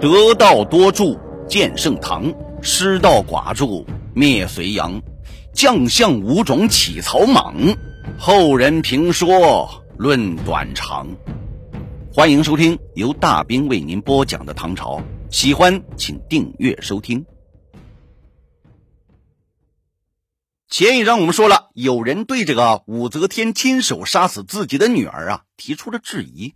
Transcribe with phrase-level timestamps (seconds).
[0.00, 5.02] 得道多助建盛唐，失道寡助灭隋炀。
[5.52, 7.54] 将相五种起草莽，
[8.18, 9.68] 后人评说
[9.98, 11.06] 论短长。
[12.14, 17.26] 欢迎收听由大兵为您播讲的唐朝，喜欢请订阅收听。
[20.66, 26.54] 前一章我们说了，有人对这个武则天亲手杀死自己的女儿啊提出了质疑。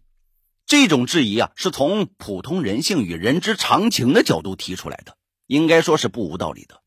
[0.66, 6.80] 这种质疑啊，是从普通人性与人之常情的角度提出来的，应该说是不无道理的。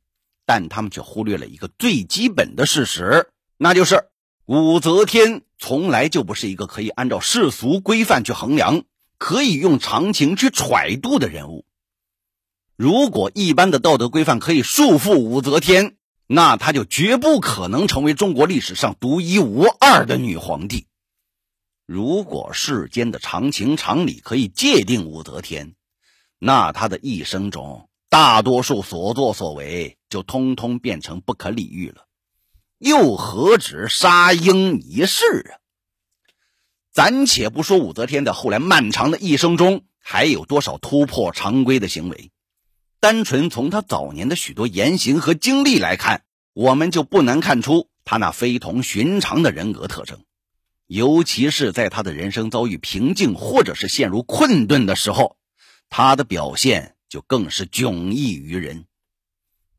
[0.46, 4.06] 但他们却忽略了一个最基本的事实，那就是
[4.46, 8.84] 武则天从来就不是一个可以按照世俗规范去衡量、
[9.18, 11.66] 可以用常情去揣度的人物。
[12.76, 20.87] 如果一般的道德规范可以束缚武则天，那她就绝不可能成为中国历史上独一无二的女皇帝。
[21.88, 25.74] 如果世间的常情常理可以界定武则天，
[26.38, 32.06] 那她的一生中大多数所作所为就通通变成不可理喻了，
[32.78, 35.64] 又何止杀婴一事啊？
[36.92, 42.32] 暂且不说武则天的后来漫长的一生中还有多少突破常规的行为。
[43.00, 50.20] 单纯从她早年的许多言行和经历来看，我们就不难看出她那非同寻常的人格特征。
[50.88, 55.38] 尤其是在他的人生遭遇瓶颈或者是陷入困顿的时候，
[55.90, 58.86] 他的表现就更是迥异于人。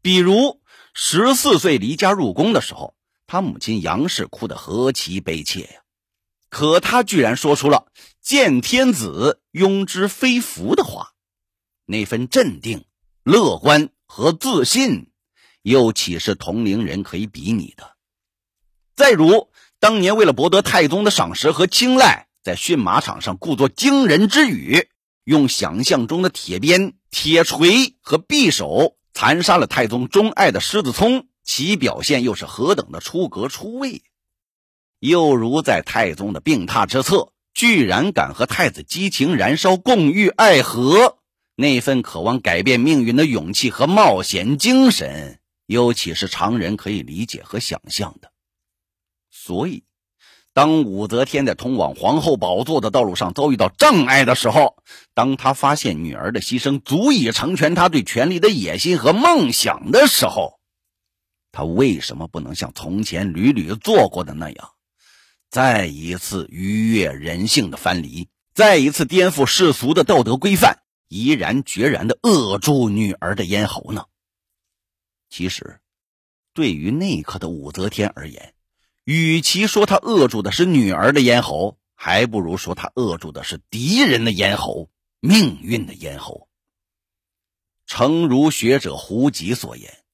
[0.00, 0.60] 比如
[0.94, 2.94] 十四岁离家入宫的时候，
[3.26, 5.82] 他母亲杨氏哭得何其悲切呀！
[6.50, 7.92] 可他居然说出了
[8.22, 11.12] “见天子，庸之非福”的话，
[11.84, 12.84] 那份镇定。
[13.22, 15.10] 乐观和自信，
[15.60, 17.96] 又岂是同龄人可以比拟的？
[18.96, 24.88] 再如当年为了博得太宗的赏识和青睐，在驯马场上故作惊人之语，
[25.24, 34.02] 用想象中的铁鞭、铁锤和匕首残杀了太宗钟爱的狮子聪，其表现又是何等的出格出位？
[34.98, 41.18] 又如在太宗的病榻之侧，居然敢和太子激情燃烧，共浴爱河。
[41.54, 48.32] 那份渴望改变命运的勇气和冒险精神，又岂是常人可以理解和想象的？
[49.40, 49.84] 所以，
[50.52, 54.76] 当武则天在通往皇后宝座的道路上遭遇到障碍的时候，
[55.14, 60.58] 当她发现女儿的牺牲足以成全她对权力的野心和梦想的时候，
[61.52, 64.70] 她为什么不能像从前屡屡做过的那样，
[65.48, 70.80] 再一次逾越人性的藩篱，再一次颠覆世俗的道德规范？
[71.08, 74.04] 毅然决然的扼住女儿的咽喉呢？
[75.30, 75.80] 其实，
[76.52, 78.52] 对于那一刻的武则天而言，
[79.10, 86.46] 与其说他扼住的是女儿的咽喉，还不如说他扼住的是敌人的咽喉、命运的咽喉。
[87.86, 90.04] 诚如学者胡吉所言，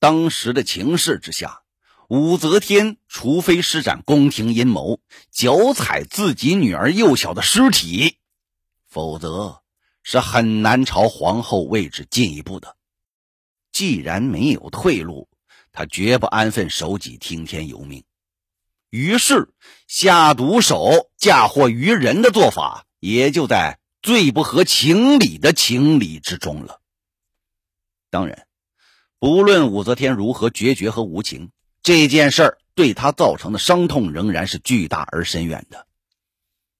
[0.00, 1.62] 当时的情势之下，
[2.08, 4.98] 武则天除非施展宫廷阴谋，
[5.30, 8.16] 脚踩自己女儿幼小的尸体，
[8.88, 9.60] 否则。
[10.02, 12.76] 是很难朝皇后位置进一步的。
[13.70, 15.28] 既然没有退路，
[15.70, 18.04] 他绝不安分守己、听天由命。
[18.94, 19.48] 于是
[19.88, 26.78] 下毒手、嫁祸于人的做法，也就在最不合情理的情理之中了。
[28.08, 28.46] 当然，
[29.18, 31.50] 不论武则天如何决绝和无情，
[31.82, 35.88] 这件事儿对她造成的伤痛仍然是巨大而深远的。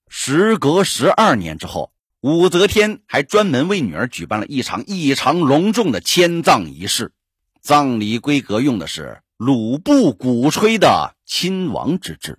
[0.08, 1.90] 时隔十二年之后。
[2.20, 7.12] 武则天还专门为女儿举办了一场异常隆重的迁葬仪式，
[7.60, 12.38] 葬礼规格用的是鲁布鼓吹的亲王之制，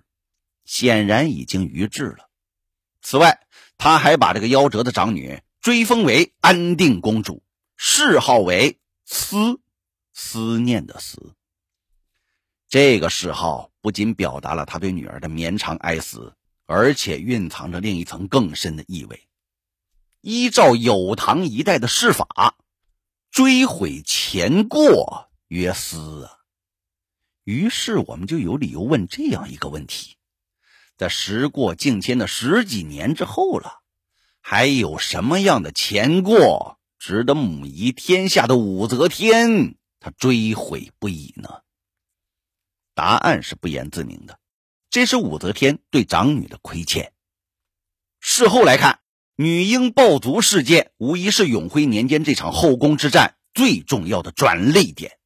[0.64, 2.28] 显然已经逾制了。
[3.00, 3.46] 此外，
[3.78, 7.44] 他还把这个夭折的长女追封为安定公主，
[7.76, 9.60] 谥号为思，
[10.12, 11.36] 思念的思。
[12.68, 16.34] 这个谥号不仅表达了他对女儿的绵长哀思，
[16.64, 19.28] 而且蕴藏着另一层更深的意味。
[20.22, 22.56] 依照有唐一代的谥法，
[23.30, 26.32] 追悔前过曰思啊。
[27.46, 30.16] 于是我们就有理由问这样一个问题：
[30.96, 33.82] 在时过境迁的十几年之后了，
[34.40, 41.48] 还有什么样的前过值得母仪天下的武则天她追悔不已呢？
[42.94, 44.40] 答案是不言自明的，
[44.90, 47.12] 这是武则天对长女的亏欠。
[48.20, 48.98] 事后来看。
[49.38, 55.18] 女婴抱足事件无疑是永徽年间这场后宫之战最重要的转泪点，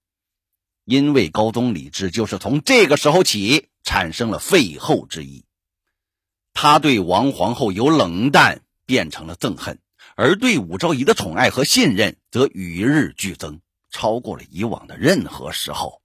[0.90, 5.44] 因为高宗李治就是从这个时候起产生了废后之意，
[6.52, 9.78] 他对王皇后由冷淡变成了憎恨，
[10.16, 13.60] 而对武昭仪的宠爱和信任则与日俱增，
[13.92, 16.02] 超过了以往的任何时候。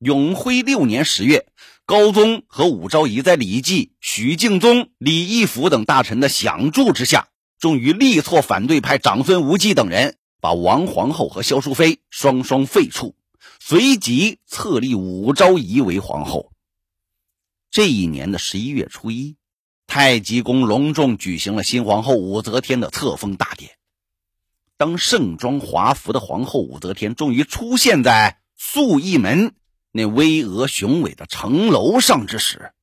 [0.00, 1.46] 永徽六年十月，
[1.86, 7.28] 高宗和武昭仪在李继、许敬宗、李义府等大臣的相助之下，
[7.60, 13.14] 终于力挫反对派长孙无忌等人，把王皇后和萧淑妃双双废黜，
[13.66, 16.52] 随即册立武昭仪为皇后。
[17.70, 19.38] 这一年的十一月初一。
[19.86, 23.78] 太极宫隆重举行了新皇后武则天的册封大典。
[24.76, 29.54] 当盛装华服的皇后武则天终于出现在肃义门
[29.92, 32.74] 那巍峨雄伟的城楼上之时，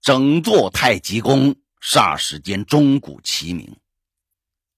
[0.00, 3.78] 整座太极宫霎时间钟鼓齐鸣。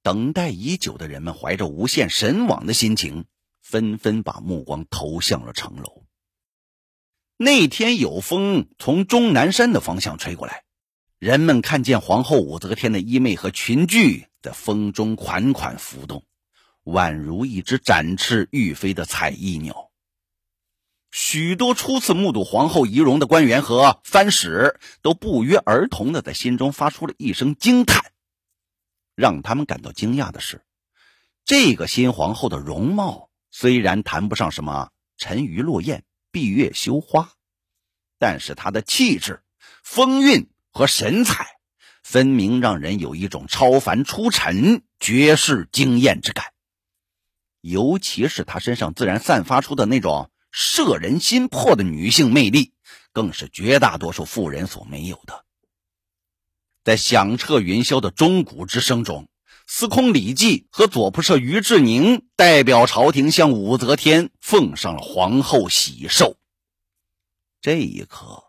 [0.03, 3.27] 等待已久的人们怀着无限神往的心情，
[3.69, 6.05] 纷纷把目光投向了城楼。
[7.37, 10.63] 那天有风从终南山的方向吹过来。
[11.19, 16.25] 人们看见皇后武则天的衣袂和裙裾在风中款款浮动，
[16.85, 19.91] 宛如一只展翅欲飞的彩翼鸟。
[21.11, 28.13] 许多初次目睹皇后仪容的官员和藩使都不约而同的在心中发出了一声惊叹。
[29.17, 30.63] 让他们感到惊讶的是，
[31.45, 37.33] 这个新皇后的容貌虽然谈不上什么沉鱼落雁、闭月羞花，
[38.19, 39.43] 但是她的气质、
[39.83, 40.51] 风韵。
[40.71, 41.57] 和神采，
[42.03, 46.53] 分明让人有一种超凡出尘、绝世惊艳之感。
[47.63, 52.75] 尤其是她身上自然散发出的那种摄人心魄的女性魅力，
[53.13, 55.47] 更是绝大多数妇人所没有的。
[56.85, 59.31] 在响彻云霄的钟鼓之声中，
[59.67, 66.37] 司空李绩和左仆射于志宁代表朝廷向武则天奉上了皇后喜寿。
[67.61, 68.45] 这一刻。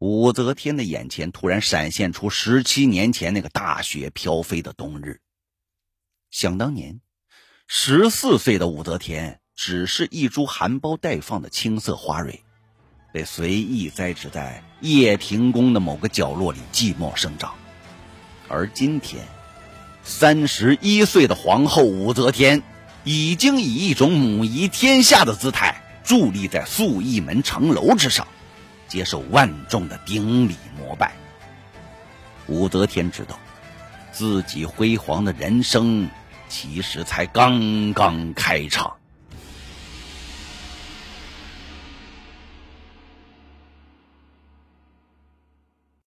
[0.00, 5.20] 武则天的眼前突然闪现出十七年前那个大雪飘飞的冬日。
[6.30, 7.00] 想当年，
[7.66, 12.44] 十四岁的武则天只是一株含苞待放的青色花蕊，
[13.12, 17.52] 被随意栽植在掖庭宫的某个角落里寂寞生长。
[18.46, 19.26] 而今天，
[20.02, 22.62] 三十一岁的皇后武则天
[23.04, 28.26] 已经以一种母仪天下的姿态伫立在肃义门城楼之上。
[28.88, 31.12] 接受万众的顶礼膜拜。
[32.46, 33.38] 武则天知道，
[34.12, 36.08] 自己辉煌的人生
[36.48, 38.97] 其实才刚刚开场。